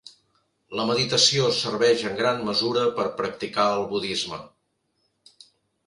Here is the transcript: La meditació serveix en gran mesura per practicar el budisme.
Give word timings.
La 0.79 0.85
meditació 0.91 1.51
serveix 1.59 2.07
en 2.11 2.17
gran 2.23 2.43
mesura 2.49 2.89
per 2.99 3.07
practicar 3.23 3.71
el 3.79 3.89
budisme. 3.95 4.45